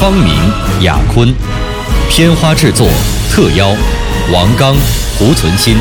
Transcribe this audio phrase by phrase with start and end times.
[0.00, 0.32] 方明、
[0.80, 1.28] 雅坤，
[2.08, 2.88] 片花制作
[3.30, 3.68] 特邀
[4.32, 4.74] 王刚、
[5.18, 5.76] 胡存新，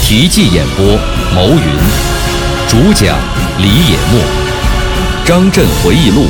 [0.00, 0.96] 题记演播
[1.34, 1.60] 牟云，
[2.68, 3.18] 主讲
[3.58, 4.20] 李野墨，
[5.26, 6.26] 《张震回忆录》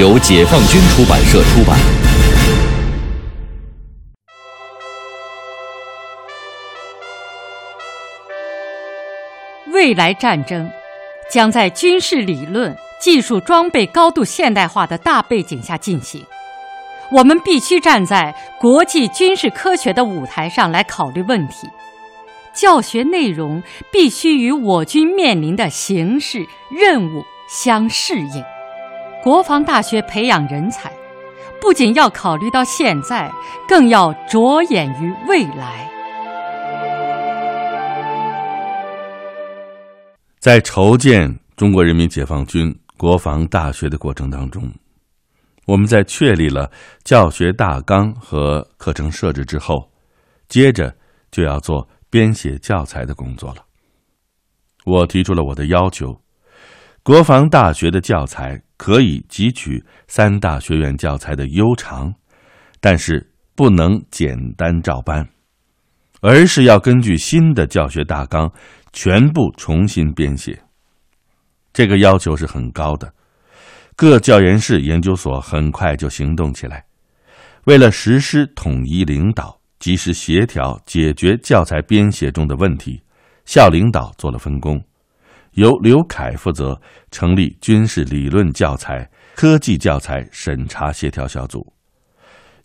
[0.00, 1.78] 由解放军出版社出版。
[9.70, 10.70] 未来战争
[11.30, 16.24] 将在军事理论、技术装备高度现代化的大背景下进行。
[17.10, 21.68] 我们必须站在国际军事科学的舞台上来考虑问题。
[22.54, 23.60] 教学内容
[23.90, 28.44] 必须与我军面临的形势任务相适应。
[29.22, 30.92] 国防大学培养人才，
[31.60, 33.32] 不仅要考虑到现在，
[33.66, 35.90] 更要着眼于未来。
[40.38, 44.72] 在筹建中国人民解放军国防大学的过程当中，
[45.66, 46.70] 我们在确立了
[47.02, 49.90] 教学大纲和课程设置之后，
[50.48, 50.94] 接着
[51.32, 53.64] 就要做编写教材的工作了。
[54.84, 56.16] 我提出了我的要求：
[57.02, 62.14] 国防大学的教材可以汲取三大学院教材的优长，
[62.80, 65.28] 但是不能简单照搬，
[66.20, 68.48] 而是要根据新的教学大纲。
[68.92, 70.62] 全部重新编写，
[71.72, 73.12] 这个要求是很高的。
[73.94, 76.84] 各教研室、研究所很快就行动起来，
[77.64, 83.02] 为了实施统一领导、及时协调解决教材编写中的问题，
[83.44, 84.82] 校领导做了分工，
[85.52, 86.80] 由刘凯负责
[87.10, 91.72] 成立军事理论教材、科技教材审查协调小组，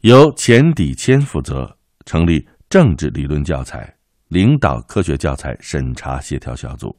[0.02, 3.94] 由钱底谦负责成立政治理论教材。
[4.30, 6.94] 领导科学教材审查协调小组，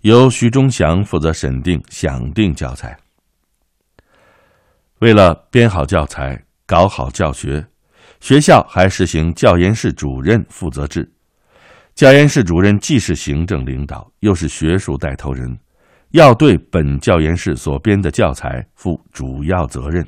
[0.00, 2.96] 由徐忠祥负责审定想定教材。
[5.00, 7.66] 为了编好教材、搞好教学，
[8.20, 11.10] 学校还实行教研室主任负责制。
[11.94, 15.58] 教研室主任既是行政领导，又是学术带头人，
[16.10, 20.06] 要对本教研室所编的教材负主要责任。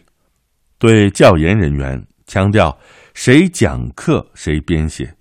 [0.78, 2.78] 对教研人员强调，
[3.14, 5.14] 谁讲课谁编写。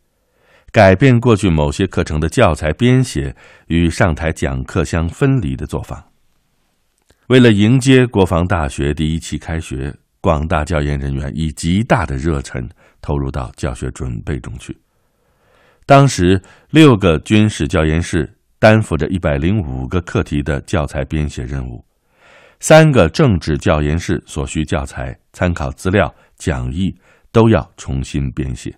[0.77, 6.07] 改变过去某些课程的教材编写与上台讲课相分离的做法。
[7.29, 12.69] 为了迎接国防大学第一期开学，广大教研人员以极大的热忱
[13.01, 14.77] 投入到教学准备中去。
[15.87, 16.39] 当时，
[16.69, 21.83] 六个军事教研室担负着一百零五个课题的教材编写任务，
[22.59, 26.95] 三个政治教研室所需教材、参考资料、讲义
[27.31, 28.71] 都要重新编写。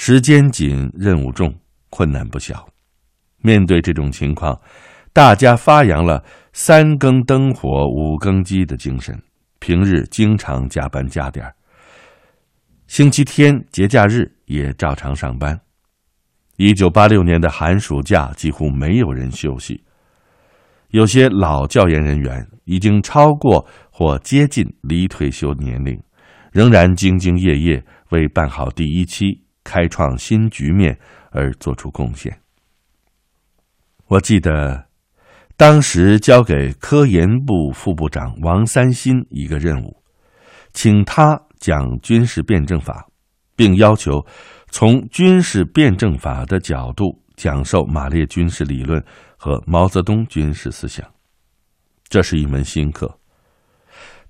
[0.00, 1.52] 时间紧，任务重，
[1.90, 2.64] 困难不小。
[3.42, 4.58] 面对这种情况，
[5.12, 9.20] 大家发扬了“三更灯火五更鸡”的精神，
[9.58, 11.52] 平日经常加班加点
[12.86, 15.60] 星期天、节假日也照常上班。
[16.58, 19.82] 一九八六年的寒暑假几乎没有人休息。
[20.90, 26.00] 有些老教研人员已经超过或接近离退休年龄，
[26.52, 29.42] 仍然兢兢业业为办好第一期。
[29.68, 30.98] 开创新局面
[31.30, 32.34] 而做出贡献。
[34.06, 34.86] 我记得，
[35.58, 40.02] 当时交给科研部副部长王三新一个任务，
[40.72, 43.06] 请他讲军事辩证法，
[43.54, 44.24] 并要求
[44.70, 49.04] 从军事辩证法的角度讲授马列军事理论
[49.36, 51.06] 和毛泽东军事思想。
[52.08, 53.18] 这是一门新课。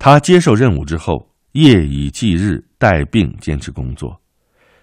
[0.00, 4.20] 他接受任务之后，夜以继日带病坚持工作。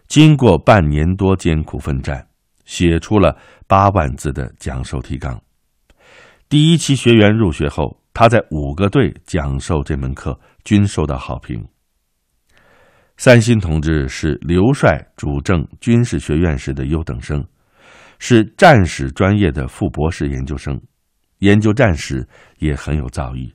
[0.08, 2.28] 经过半年多艰苦奋战，
[2.64, 3.36] 写出了
[3.68, 5.42] 八万字的讲授提纲。
[6.48, 11.66] 第一期学员入学后，他在五个队讲授这门课，均受到好评。
[13.18, 17.44] 三星同志是刘帅主政军事学院时的优等生，
[18.20, 20.80] 是战史专业的副博士研究生，
[21.40, 22.28] 研究战史
[22.60, 23.52] 也很有造诣。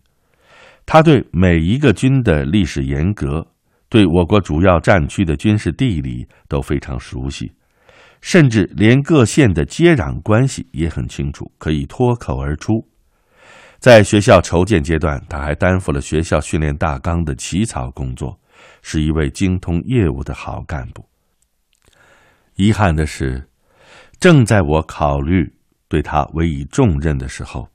[0.84, 3.46] 他对每一个军的历史沿革。
[3.90, 7.52] 对我国主要战区的军事地理都非常熟悉，
[8.22, 12.88] 甚至连各县的接壤关系也很清楚，可以脱口而出。
[13.80, 18.38] 在学校筹建阶段，他还担负了学校训练大纲的起草工作，
[18.80, 21.04] 是一位精通业务的好干部。
[22.54, 23.48] 遗憾的是，
[24.20, 25.52] 正在我考虑
[25.88, 27.68] 对他委以重任的时候，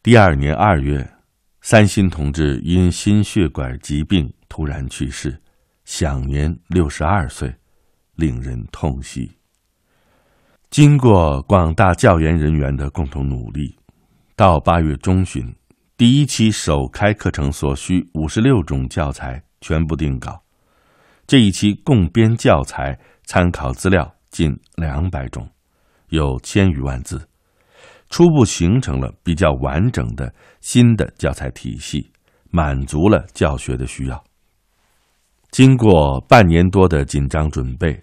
[0.00, 1.06] 第二年二月，
[1.68, 5.42] 三星同志因心血管疾病突然去世，
[5.84, 7.52] 享年六十二岁，
[8.14, 9.36] 令人痛惜。
[10.70, 13.76] 经过广大教研人员的共同努力，
[14.36, 15.52] 到八月中旬，
[15.96, 20.40] 第一期首开课程所需五十六种教材全部定稿。
[21.26, 25.50] 这一期共编教材参考资料近两百种，
[26.10, 27.28] 有千余万字，
[28.08, 32.10] 初步形成了比较完整的新的教材体系，
[32.50, 34.22] 满足了教学的需要。
[35.50, 38.02] 经过半年多的紧张准备，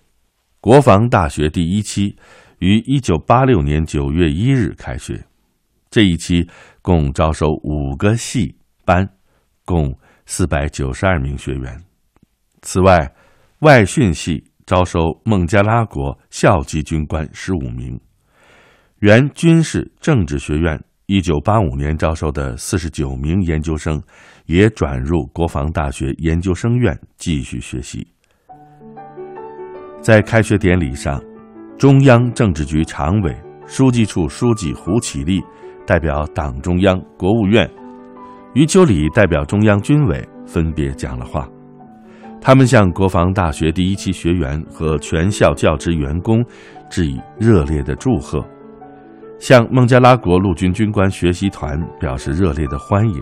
[0.59, 2.15] 国防大学第一期
[2.59, 5.23] 于一九八六年九月一日开学。
[5.89, 6.49] 这一期
[6.81, 9.07] 共招收五个系班，
[9.65, 9.95] 共
[10.25, 11.79] 四百九十二名学员。
[12.61, 13.13] 此外，
[13.59, 17.99] 外训系招收孟加拉国校级军官十五名，
[19.03, 24.01] 原军事政治学院一九八五年招收的四十九名研究生，
[24.45, 28.07] 也转入国防大学研究生院继续学习。
[29.99, 31.21] 在开学典礼上，
[31.77, 33.35] 中央政治局常委、
[33.67, 35.41] 书记处书记胡启立
[35.85, 37.69] 代表党中央、国务院，
[38.53, 41.45] 余秋里代表中央军委分别讲了话。
[42.39, 46.41] 他们向国防大学第一期学员和全校教职员工
[46.89, 48.41] 致以热烈的祝贺，
[49.43, 53.21] 向孟加拉国陆军军官学习团表示热烈的欢迎，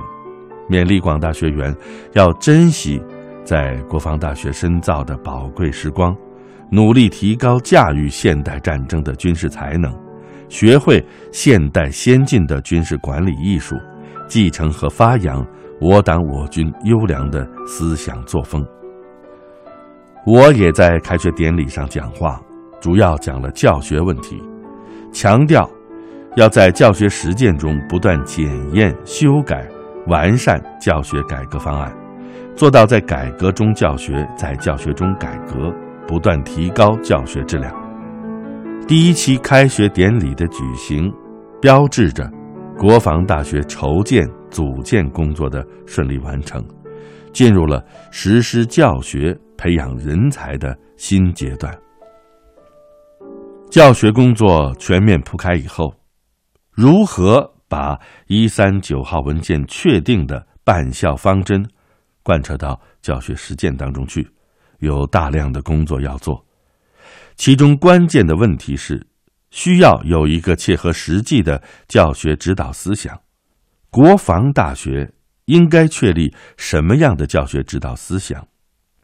[0.70, 1.76] 勉励广大学员
[2.14, 3.02] 要珍惜
[3.44, 6.16] 在国防大学深造的宝贵时光，
[6.70, 9.92] 努力提高驾驭现代战争的军事才能，
[10.48, 13.76] 学会现代先进的军事管理艺术，
[14.28, 15.44] 继承和发扬
[15.80, 18.64] 我党我军优良的思想作风。
[20.28, 22.40] 我也在开学典礼上讲话，
[22.80, 24.40] 主要讲了教学问题，
[25.12, 25.68] 强调
[26.36, 29.68] 要在教学实践中不断检验、修改、
[30.08, 31.94] 完善教学改革方案，
[32.56, 35.74] 做到在改革中教学，在教学中改革，
[36.08, 37.74] 不断提高教学质量。
[38.88, 41.12] 第一期开学典礼的举行，
[41.62, 42.30] 标志着
[42.78, 46.64] 国防大学筹建、组建工作的顺利完成，
[47.34, 49.38] 进入了实施教学。
[49.58, 51.72] 培养人才的新阶段，
[53.70, 55.94] 教学工作全面铺开以后，
[56.72, 61.66] 如何把一三九号文件确定的办校方针
[62.24, 64.30] 贯彻到教学实践当中去，
[64.80, 66.46] 有大量的工作要做。
[67.36, 69.08] 其中关键的问题是，
[69.50, 73.20] 需要有一个切合实际的教学指导思想。
[73.90, 75.12] 国防大学
[75.46, 78.48] 应该确立什么样的教学指导思想？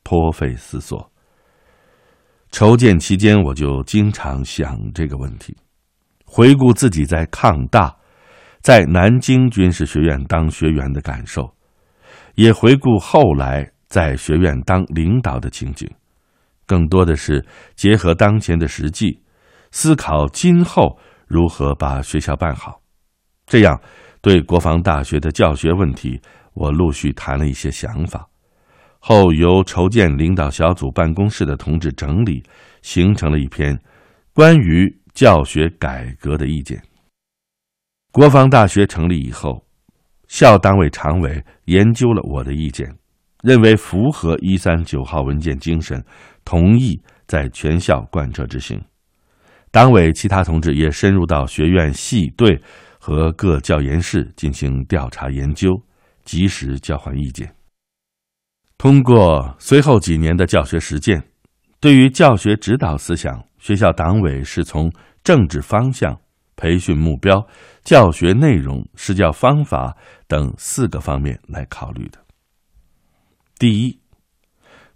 [0.04, 1.12] 颇费思索。
[2.52, 5.58] 筹建期间，我就经常想这个问题，
[6.28, 7.96] 回顾自己在抗大、
[8.62, 11.56] 在南京军事学院当学员的感受，
[12.36, 15.90] 也回顾后来在学院当领导的情景，
[16.66, 17.44] 更多的是
[17.76, 19.22] 结合当前的实际，
[19.72, 22.82] 思考今后如何把学校办好。
[23.46, 23.82] 这样，
[24.22, 26.22] 对国防大学的教学问题，
[26.54, 28.28] 我陆续谈了一些想法。
[29.00, 32.44] 后由筹建领导小组办公室的同志整理，
[32.82, 33.80] 形成了一篇
[34.34, 36.80] 关于教学改革的意见。
[38.12, 39.66] 国防大学成立以后，
[40.28, 42.88] 校党委常委研究了我的意见，
[43.42, 46.06] 认为符合一三九号文件精神，
[46.46, 48.80] 同意在全校贯彻执行。
[49.72, 52.62] 党委其他同志也深入到学院系队
[53.00, 55.82] 和各教研室进行调查研究，
[56.26, 57.52] 及时交换意见。
[58.78, 61.24] 通过随后几年的教学实践，
[61.80, 64.92] 对于教学指导思想，学校党委是从
[65.24, 66.20] 政治方向、
[66.56, 67.46] 培训目标、
[67.84, 69.96] 教学内容、施教方法
[70.28, 72.18] 等四个方面来考虑的。
[73.60, 74.00] 第一，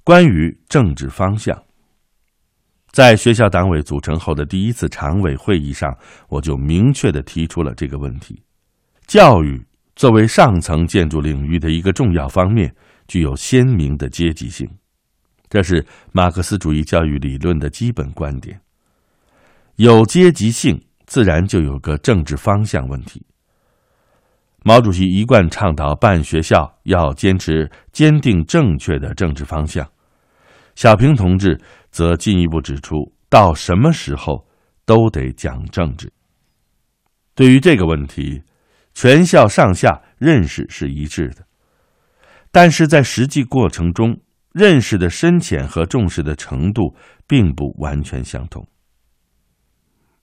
[0.04, 1.64] 关于政治方向，
[2.92, 5.96] 在学校党委组成后的第一次常委会议上，
[6.30, 8.42] 我就明确的提出了这个问题：
[9.06, 9.64] 教育
[9.96, 12.74] 作为上层建筑领域的一个重要方面。
[13.08, 14.66] 具有鲜明的阶级性，
[15.52, 18.58] 这是马克思主义教育理论的基本观点。
[19.76, 23.22] 有阶级性，自然就有个政治方向问题。
[24.64, 29.86] 毛主席一贯倡导办学校要坚持坚定正确的政治方向。
[30.76, 31.60] 小平同志
[31.92, 34.48] 则进一步指出，到什么时候
[34.86, 36.10] 都得讲政治。
[37.36, 38.42] 对于这个问题，
[38.94, 41.44] 全校上下认识是一致的。
[42.54, 44.18] 但是在实际过程中，
[44.54, 46.96] 认识的深浅和重视的程度
[47.28, 48.68] 并不完全相同。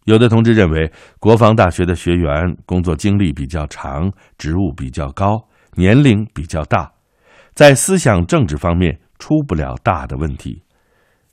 [0.04, 5.38] 有的同志认为，国防大学的学员工作经历比较长，职务比较高，
[5.75, 6.90] 年龄比较大，
[7.54, 10.62] 在思想政治方面出不了大的问题，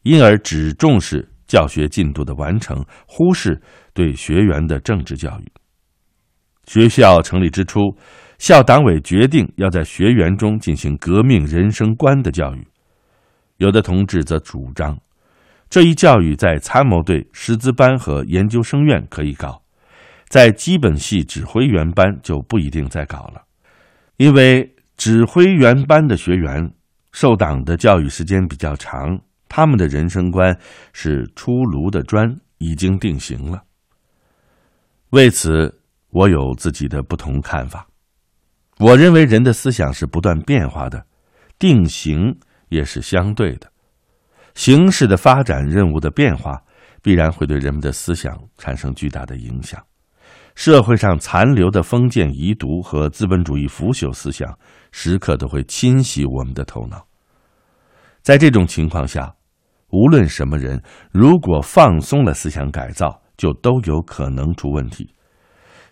[0.04, 3.62] 因而只重视教学进度的完成，忽视
[3.94, 5.52] 对学员的政治教育。
[6.66, 7.80] 学校成立之初，
[8.40, 12.68] 校党委决定要在学员中进行革命人生观的教育，
[13.58, 14.98] 有的同志则主张。
[15.70, 19.62] 这一教育在参谋队、师资班和研究生院可以搞，
[20.28, 23.42] 在基本系指挥员班就不一定再搞了，
[24.18, 26.72] 因为指挥员班的学员
[27.12, 29.20] 受党的教育时间比较长，
[29.50, 30.58] 他们的人生观
[30.94, 33.64] 是出炉的砖，已经定型了。
[35.10, 35.82] 为此，
[36.12, 37.88] 我有自己的不同看法。
[38.78, 41.06] 我认为人的思想是不断变化的，
[41.58, 42.38] 定型
[42.70, 43.72] 也是相对的。
[44.54, 46.62] 形势的发展、任务的变化，
[47.02, 49.82] 必然会对人们的思想产生巨大的影响。
[50.56, 54.58] 社会上残留的封建遗毒和资本主义腐朽思想，
[54.94, 57.06] 时刻都会侵袭我们的头脑。
[58.22, 59.36] 在这种情况下，
[59.90, 60.82] 无论什么人，
[61.12, 65.14] 如果放松了思想改造，就都有可能出问题。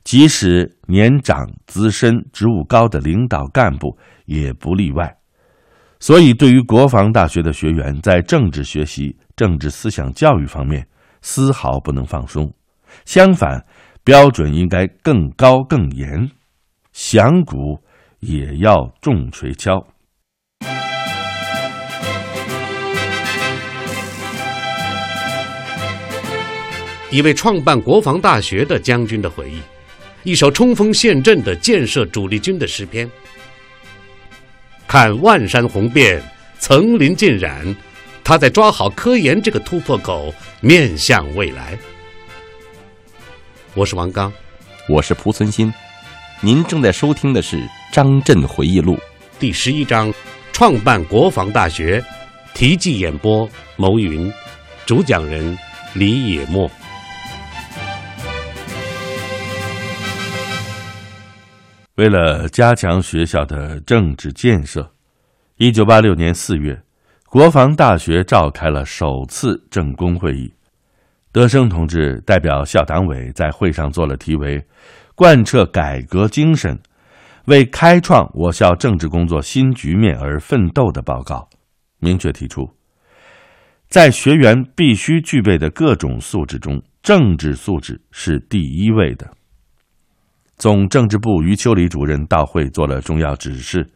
[0.05, 5.13] 即使年长、资深、职务高的领导干部，也不例外。
[6.03, 10.85] 所以，对于国防大学的学员，在政治学习、政治思想教育方面，
[11.21, 12.53] 丝毫不能放松。
[13.05, 13.65] 相反，
[14.03, 16.29] 标准应该更高更严，
[16.91, 17.81] 响鼓
[18.19, 19.81] 也要重锤敲。
[27.09, 29.61] 一位创办国防大学的将军的回忆，
[30.29, 33.09] 一首冲锋陷阵的建设主力军的诗篇。
[34.93, 36.21] 看万山红遍，
[36.59, 37.75] 层林尽染，
[38.23, 40.31] 他在抓好科研这个突破口，
[40.61, 41.75] 面向未来。
[43.73, 44.31] 我是王刚，
[44.87, 45.73] 我是蒲存昕，
[46.41, 47.57] 您正在收听的是
[47.91, 48.93] 《张震回忆录》
[49.39, 50.13] 第十一章：
[50.51, 51.99] 创办国防大学。
[52.53, 54.31] 题记演播：牟云，
[54.85, 55.57] 主讲人
[55.95, 56.69] 李野墨。
[61.95, 64.91] 为了加强学校的政治建设，
[65.57, 66.81] 一九八六年四月，
[67.27, 70.51] 国防大学召开了首次政工会议。
[71.31, 74.65] 德生同志代表校党委在会上做了题为
[75.13, 76.79] “贯彻改革精神，
[77.45, 81.47] 为开创我校政治工作新局面而奋斗”的报告，
[81.99, 82.71] 明确提出，
[83.87, 89.31] 在学员必须具备的各种素质中，政治素质是第一位的。
[90.57, 93.89] 总政治部余秋里主任到会做了重要指示，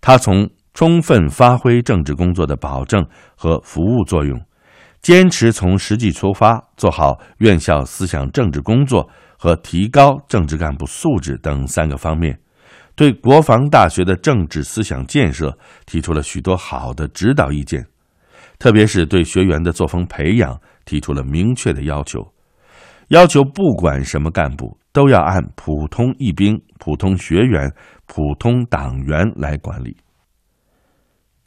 [0.00, 4.40] 他从充分发挥政治工作的保证和服务作用，
[5.02, 12.38] 坚持从实际出发，做好院校思想政治工作和提高政治干部素质等三个方面，
[12.94, 17.84] 对国防大学的政治思想建设提出了许多好的指导意见，
[18.58, 22.32] 特别是对学员的作风培养提出了明确的要求，
[23.08, 24.78] 要求不管什么干部。
[24.92, 27.72] 都要按普通义兵、普通学员、
[28.06, 29.96] 普通党员来管理，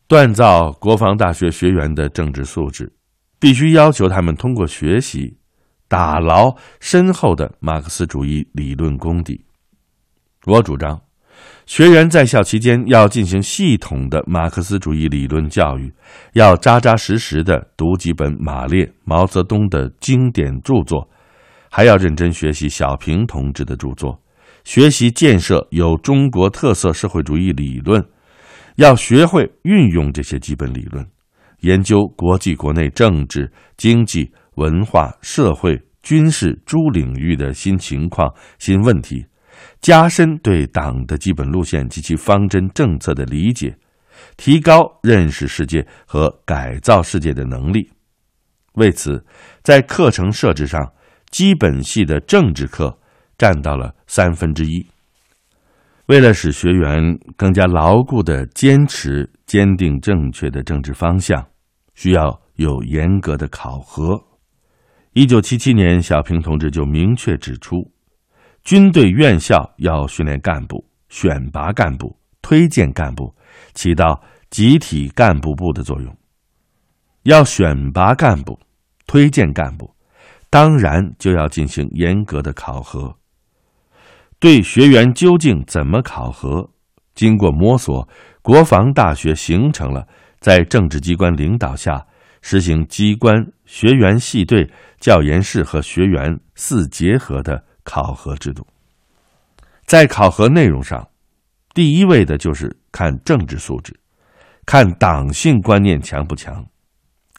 [0.07, 2.91] 锻造国防大学学员的政治素质，
[3.39, 5.37] 必须要求他们通过学习，
[5.87, 9.45] 打牢深厚的马克思主义理论功底。
[10.45, 10.99] 我主张，
[11.67, 15.93] 学员在校期间要进行系统的马克思主义理论教育，
[16.33, 21.07] 要扎扎实实的读几本马列、毛泽东的经典著作。
[21.75, 24.17] 还要认真学习小平同志的著作，
[24.63, 28.01] 学习建设有中国特色社会主义理论，
[28.77, 31.05] 要学会运用这些基本理论，
[31.63, 39.25] 研究国际国内政治、经济、文化、社会、军事诸领域的新情况、新问题，
[39.81, 43.75] 加深对党的基本路线及其方针政策的理解，
[44.37, 47.91] 提高认识世界和改造世界的能力。
[48.75, 49.21] 为此，
[49.61, 50.89] 在课程设置上。
[51.31, 52.97] 基本系的政治课
[53.37, 54.85] 占到了三分之一。
[56.07, 61.43] 为了使学员更加牢固的坚持、坚定正确的政治方向，
[61.95, 64.21] 需要有严格的考核。
[65.13, 67.91] 一九七七年，小平同志就明确指出，
[68.63, 73.33] 军队院校要训练干部、选拔干部、推荐干部，
[73.73, 76.15] 起到集体干部部的作用。
[77.23, 78.59] 要选拔干部、
[79.07, 79.94] 推荐干部。
[80.55, 83.13] 当然就要进行严格的考核。
[84.39, 86.65] 对学员究竟怎么考核？
[87.13, 88.07] 经过摸索，
[88.41, 90.07] 国防大学形成了
[90.39, 92.01] 在政治机关领导下，
[92.41, 93.35] 实行机关、
[93.65, 94.65] 学员系队、
[94.97, 98.65] 教研室和学员四结合的考核制度。
[99.85, 101.05] 在考核内容上，
[101.73, 103.93] 第一位的就是看政治素质，
[104.65, 106.65] 看党性观念强不强，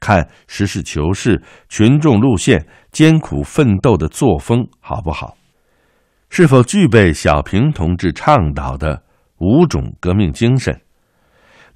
[0.00, 5.36] 看实事求是、群众路线、艰苦奋斗的作风好不好，
[6.28, 9.02] 是否具备小平同志倡导的
[9.38, 10.80] 五种革命精神。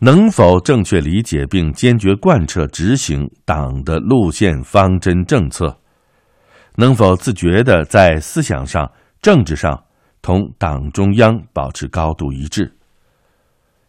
[0.02, 5.78] 能否正确理解并坚决贯彻执行党的路线方针政策？
[6.76, 9.84] 能否自觉地在思想上、政治上
[10.22, 12.74] 同党中央保持高度一致？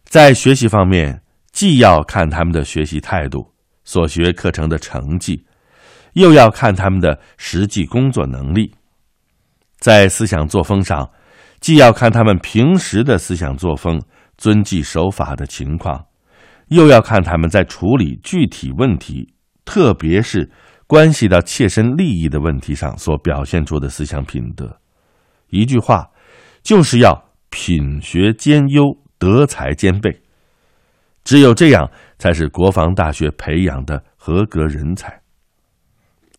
[0.04, 1.22] 在学习方面，
[1.52, 3.51] 既要看他们的学习态度、
[3.92, 5.44] 所学课程的成绩，
[6.14, 8.74] 又要看他们的实际工作能力。
[9.80, 11.10] 在思想作风上，
[11.60, 14.00] 既要看他们平时的思想作风。
[14.38, 16.06] 遵纪守法的情况，
[16.68, 19.34] 又要看他们在处理具体问题，
[19.64, 20.50] 特别是
[20.86, 24.80] 关系到切身利益的问题上所表现出的思想品德。
[25.48, 26.10] 一句话，
[26.62, 30.21] 就是要品学兼优，德才兼备。
[31.24, 31.88] 只有这样，
[32.18, 35.20] 才是国防大学培养的合格人才。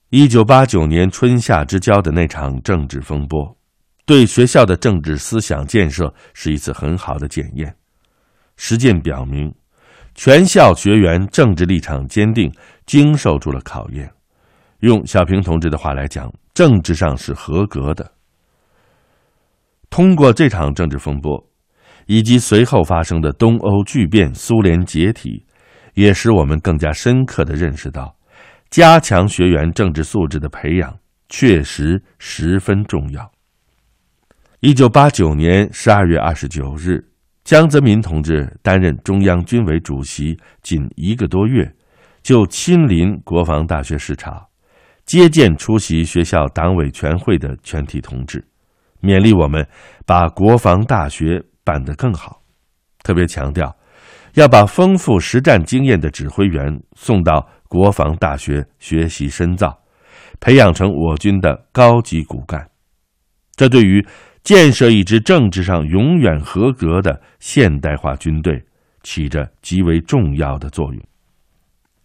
[0.10, 3.58] 一九八九年春夏之交的那场政治风波，
[4.06, 7.76] 对学校的政治思想建设是一次很好的检验。
[8.56, 9.52] 实践表明，
[10.14, 12.54] 全校学员政治立场坚定，
[12.86, 14.12] 经受住了考验。
[14.82, 18.12] 用小平同志的话来讲，政治上是合格的。
[19.90, 21.44] 通过这场政治风波，
[22.06, 25.46] 以及随后发生的东欧巨变、苏联解体，
[25.94, 28.16] 也使我们更加深刻的认识到，
[28.70, 30.98] 加强学员政治素质的培养
[31.30, 33.32] 确实十分重要。
[34.60, 37.06] 一九八九年十二月二十九日。
[37.44, 41.70] 江泽民同志担任中央军委主席仅一个多月，
[42.22, 44.48] 就亲临国防大学视察，
[45.06, 48.48] 接见出席学校党委全会的全体同志，
[49.02, 49.68] 勉励我们
[50.06, 52.42] 把国防大学办得更好。
[53.04, 53.76] 特别强调，
[54.34, 59.78] 要把丰富实战经验的指挥员送到国防大学学习深造，
[60.40, 62.70] 培养成我军的高级骨干。
[63.56, 64.06] 这对于。
[64.44, 68.62] 建设一支政治上永远合格的现代化军队，
[69.02, 71.02] 起着极为重要的作用。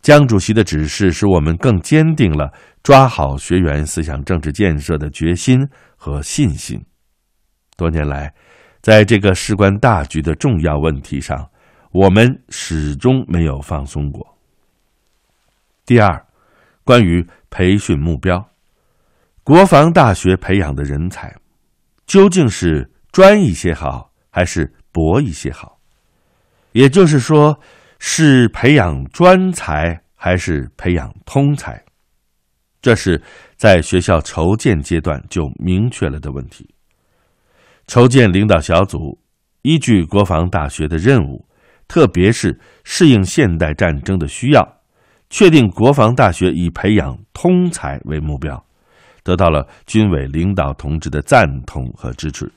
[0.02, 2.48] 江主席的指示使我们更坚定了
[2.84, 6.80] 抓好学员思想政治建设的决心和信心。
[7.76, 8.32] 多年来，
[8.88, 11.46] 在这个事关大局的重要问题上，
[11.92, 14.26] 我们始终没有放松过。
[15.84, 16.26] 第二，
[16.84, 18.42] 关于培训目标，
[19.44, 21.36] 国防大学培养的人才。
[22.06, 25.78] 究竟是专一些好，还是博一些好？
[26.72, 27.60] 也就是说，
[27.98, 31.78] 是培养专才，还是培养通才？
[32.80, 33.20] 这是
[33.54, 36.66] 在学校筹建阶段就明确了的问题。
[37.88, 39.18] 筹建领导小组
[39.62, 41.44] 依据国防大学的任务，
[41.88, 44.62] 特别是适应现代战争的需要，
[45.30, 48.62] 确定国防大学以培养通才为目标。
[49.24, 52.50] 得到了军委领导同志的赞同和支持，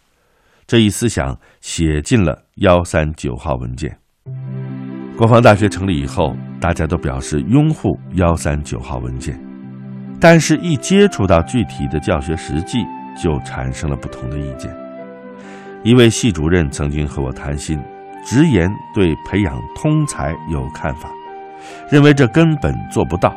[0.67, 3.98] 这一思想写进了幺三九号文件。
[5.17, 9.41] 国防大学成立以后，大家都表示拥护幺三九号文件，
[10.20, 12.80] 但是，一接触到具体的教学实际，
[13.22, 14.81] 就产生了不同的意见。
[15.84, 17.82] 一位系主任曾经和我谈心，
[18.26, 21.10] 直言对培养通才有看法，
[21.89, 23.36] 认为这根本做不到。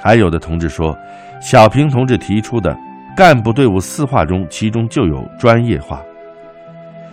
[0.00, 0.96] 还有的同志说。
[1.38, 2.74] 小平同志提出的
[3.14, 6.02] 干部队伍四化中，其中就有专业化。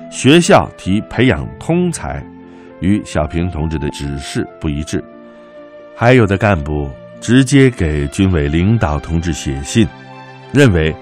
[0.10, 2.24] 学校提培养通才，
[2.80, 5.04] 与小平同志的指示不一致。
[5.94, 9.86] 还有的干部直接给军委领导同志写信，
[10.54, 10.96] 认为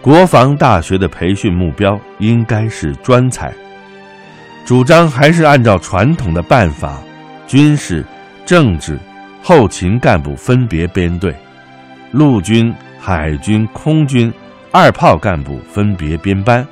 [0.00, 3.52] 国防大学的培训目标应该是专才，
[4.64, 6.98] 主张还是按照传统的办法，
[7.46, 8.04] 军事、
[8.46, 8.98] 政治、
[9.42, 11.34] 后勤干部分别编队。
[12.12, 14.32] 陆军、海军、空军
[14.70, 16.66] 二炮干部分别编班，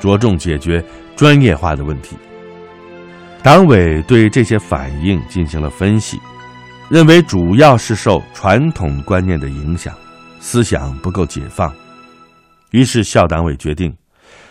[0.00, 0.82] 着重解决
[1.16, 2.16] 专业化的问题。
[3.42, 6.18] 党委对这些反应进行了分析，
[6.88, 9.92] 认为主要是受传统观念的影响，
[10.40, 11.70] 思想不够解放。
[12.70, 13.96] 于是校党委决定，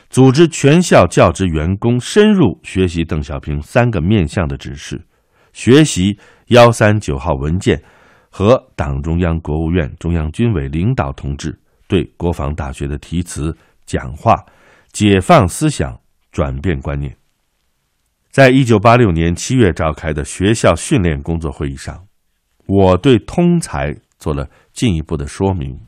[0.10, 5.06] 组织全校教职员工深入学习邓小平三个面向的指示，
[5.54, 7.84] 学习幺三九号文件。
[8.30, 14.36] 和党中央、国务院、中央军委领导同志对国防大学的题词、讲话，
[14.92, 16.00] 解放思想，
[16.32, 17.16] 转变观念。
[18.30, 22.06] 在一九八六年七月召开的学校训练工作会议上，
[22.68, 25.80] 我对通才做了进一步的说明。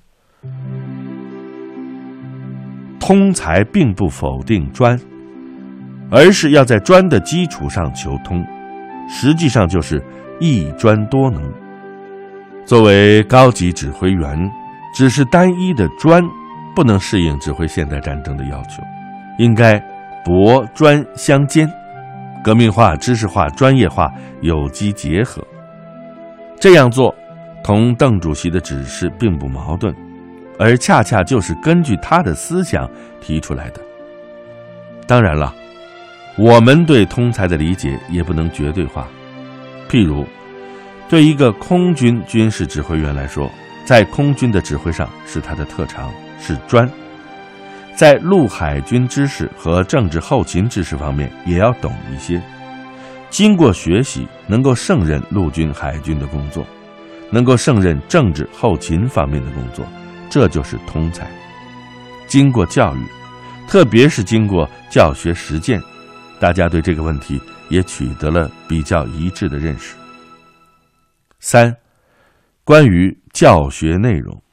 [3.09, 4.95] 通才并不否定专，
[6.11, 8.45] 而是要在专的基础上求通，
[9.09, 9.99] 实际上就是
[10.39, 11.41] 一专多能。
[12.67, 14.39] 作为高级指挥员，
[14.93, 16.23] 只是单一的专，
[16.75, 18.83] 不能适应指挥现代战争的要求，
[19.39, 19.83] 应该
[20.23, 21.67] 博专相兼。
[22.43, 25.43] 革命化、知识化、专业化有机结合，
[26.59, 27.15] 这样做
[27.63, 29.91] 同邓主席的指示并不矛盾，
[30.59, 32.87] 而恰恰就是根据他的思想
[33.21, 33.79] 提出来的。
[35.07, 35.55] 当然了，
[36.37, 39.07] 我们对通才的理解也不能绝对化。
[39.89, 40.25] 譬如，
[41.07, 43.49] 对一个空军军事指挥员来说，
[43.85, 46.87] 在空军的指挥上是他的特长，是专。
[47.95, 52.41] 在陆海军知识和政治后勤知识方面也要懂一些，
[53.29, 56.65] 经过学习能够胜任陆军海军的工作，
[57.31, 59.85] 能够胜任政治后勤方面的工作，
[60.29, 61.29] 这就是通才。
[62.27, 63.03] 经过教育，
[63.67, 65.81] 特别是经过教学实践，
[66.39, 69.95] 大家对这个问题也取得了比较一致的认识。
[71.39, 71.75] 三，
[72.63, 74.43] 关于教学内容，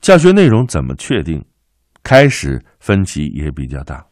[0.00, 1.44] 教学内容怎么确定？
[2.02, 4.04] 开始分歧也比较大。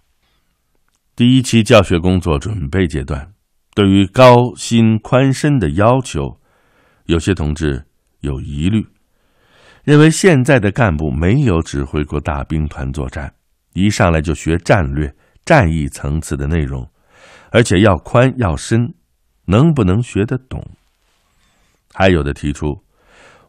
[1.16, 3.32] 第一期教学工作准备阶段，
[3.74, 6.40] 对于高薪宽身的要求，
[7.06, 7.84] 有些同志
[8.20, 8.86] 有疑虑，
[9.84, 13.32] 认为现在的干部没有指挥过大兵团作战，
[13.72, 15.14] 一上来就学战略、
[15.44, 16.88] 战役层次的内容，
[17.50, 18.94] 而且要宽要深，
[19.46, 20.64] 能不能学得懂？
[21.92, 22.84] 还有的提出，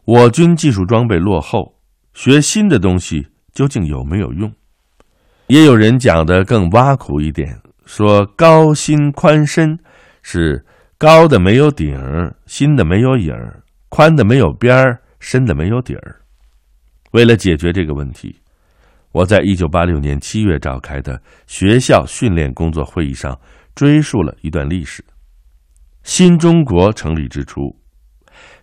[0.04, 1.74] 我军技术装备落后，
[2.14, 3.28] 学新的东西。
[3.52, 4.50] 究竟有没有用？
[5.48, 9.78] 也有人讲的更挖苦一点，说高薪宽身
[10.22, 10.64] 是
[10.96, 11.94] 高的没有顶，
[12.46, 16.21] 新的没有影儿，宽的没有边儿，深的没有底儿。
[17.12, 18.40] 为了解决这个问题，
[19.12, 23.38] 我在一九八六年七月召开的学校训练工作会议上
[23.74, 25.04] 追溯了一段历史。
[26.02, 27.60] 新中国成立之初，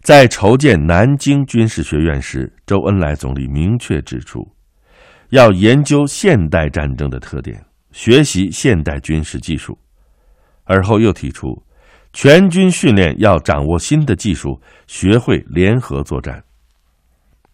[0.02, 4.40] 在筹建南京军事学院时，周恩来总理明确指出。
[5.30, 9.78] 要研究现代战争的特点，学习现代军事技术，
[10.64, 11.48] 而后又提出，
[12.14, 16.44] 全军训练要掌握新的技术，学会联合作战。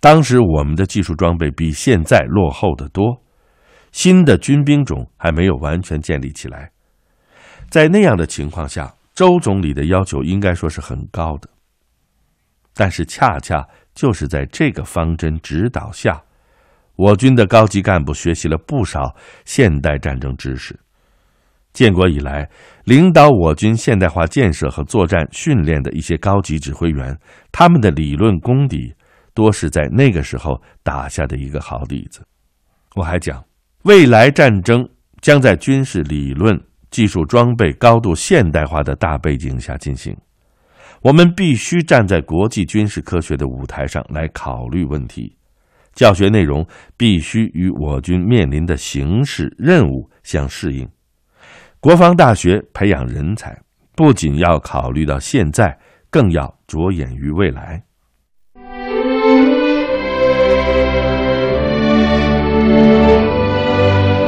[0.06, 3.24] 当时我们的技术装备比现在落后的多，
[3.92, 6.70] 新的军兵种还没有完全建立起来。
[7.72, 11.50] 在那样的情况下，周总理的要求应该说是很高的。
[12.76, 16.22] 但是恰恰就是在这个方针指导下。
[16.98, 20.80] 我军的高级干部学习了不少现代战争知识。
[21.74, 22.48] 建国以来，
[22.84, 27.18] 领导我军现代化建设和作战训练的一些高级指挥员，
[27.52, 28.95] 他们的理论功底
[29.36, 32.26] 多是在那个时候打下的一个好底子。
[32.96, 33.46] 我还讲，
[33.84, 34.90] 未来战争
[35.22, 40.18] 将在军事理论、技术装备高度现代化的大背景下进行，
[41.02, 45.36] 我们必须站在国际军事科学的舞台上来考虑问题。
[45.94, 46.66] 教学内容
[46.98, 50.90] 必须与我军面临的形势任务相适应。
[51.80, 53.58] 国防大学培养人才，
[53.96, 55.78] 不仅要考虑到现在，
[56.10, 57.82] 更要着眼于未来。
[61.96, 62.25] Thank you.